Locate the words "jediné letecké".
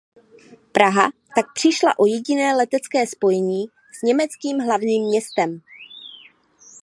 2.05-3.07